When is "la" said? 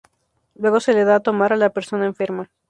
1.57-1.69